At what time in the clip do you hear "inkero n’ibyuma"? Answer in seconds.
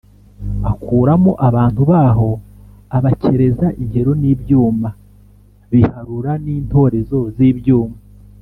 3.81-4.89